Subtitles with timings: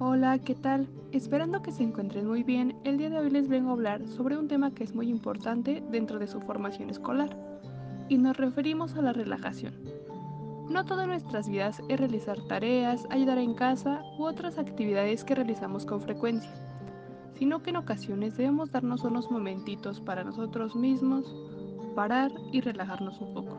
[0.00, 0.86] Hola, ¿qué tal?
[1.10, 4.38] Esperando que se encuentren muy bien, el día de hoy les vengo a hablar sobre
[4.38, 7.36] un tema que es muy importante dentro de su formación escolar,
[8.08, 9.74] y nos referimos a la relajación.
[10.70, 15.84] No todas nuestras vidas es realizar tareas, ayudar en casa u otras actividades que realizamos
[15.84, 16.52] con frecuencia,
[17.34, 21.34] sino que en ocasiones debemos darnos unos momentitos para nosotros mismos,
[21.96, 23.58] parar y relajarnos un poco.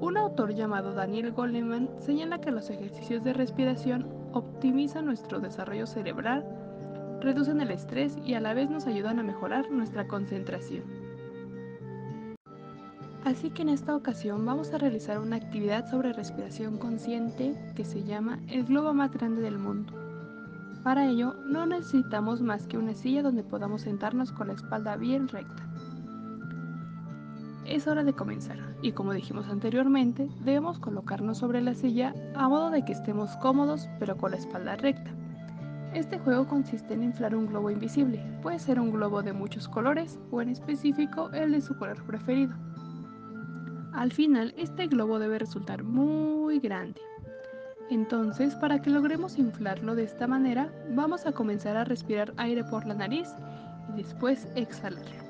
[0.00, 6.44] Un autor llamado Daniel Goleman señala que los ejercicios de respiración optimizan nuestro desarrollo cerebral,
[7.20, 10.84] reducen el estrés y a la vez nos ayudan a mejorar nuestra concentración.
[13.24, 18.04] Así que en esta ocasión vamos a realizar una actividad sobre respiración consciente que se
[18.04, 19.94] llama el globo más grande del mundo.
[20.82, 25.28] Para ello no necesitamos más que una silla donde podamos sentarnos con la espalda bien
[25.28, 25.63] recta
[27.66, 32.70] es hora de comenzar y como dijimos anteriormente, debemos colocarnos sobre la silla a modo
[32.70, 35.10] de que estemos cómodos pero con la espalda recta.
[35.94, 40.18] Este juego consiste en inflar un globo invisible, puede ser un globo de muchos colores
[40.30, 42.54] o en específico el de su color preferido.
[43.92, 47.00] Al final, este globo debe resultar muy grande.
[47.90, 52.86] Entonces, para que logremos inflarlo de esta manera, vamos a comenzar a respirar aire por
[52.86, 53.28] la nariz
[53.92, 55.23] y después exhalarlo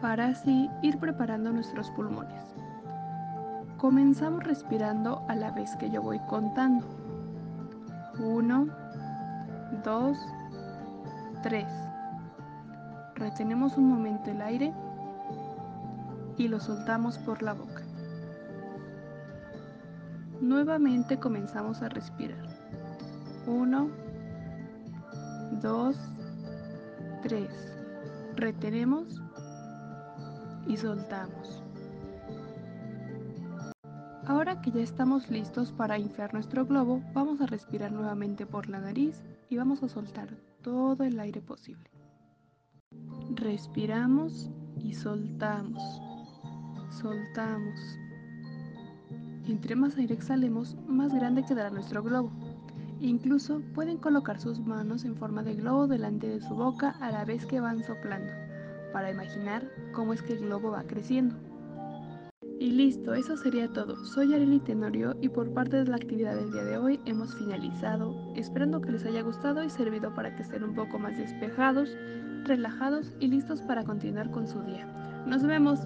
[0.00, 2.54] para así ir preparando nuestros pulmones.
[3.78, 6.86] Comenzamos respirando a la vez que yo voy contando.
[8.18, 8.66] 1,
[9.84, 10.18] 2,
[11.42, 11.66] 3.
[13.16, 14.72] Retenemos un momento el aire
[16.36, 17.82] y lo soltamos por la boca.
[20.40, 22.44] Nuevamente comenzamos a respirar.
[23.46, 23.88] 1,
[25.62, 25.96] 2,
[27.22, 27.48] 3.
[28.36, 29.22] Retenemos
[30.66, 31.62] y soltamos.
[34.26, 38.80] Ahora que ya estamos listos para inflar nuestro globo, vamos a respirar nuevamente por la
[38.80, 40.28] nariz y vamos a soltar
[40.62, 41.90] todo el aire posible.
[43.34, 45.82] Respiramos y soltamos.
[46.90, 47.78] Soltamos.
[49.46, 52.32] Entre más aire exhalemos, más grande quedará nuestro globo.
[53.00, 57.26] Incluso pueden colocar sus manos en forma de globo delante de su boca a la
[57.26, 58.32] vez que van soplando
[58.94, 61.34] para imaginar cómo es que el globo va creciendo.
[62.60, 63.96] Y listo, eso sería todo.
[64.04, 68.14] Soy Arely Tenorio y por parte de la actividad del día de hoy hemos finalizado,
[68.36, 71.90] esperando que les haya gustado y servido para que estén un poco más despejados,
[72.44, 74.86] relajados y listos para continuar con su día.
[75.26, 75.80] Nos vemos.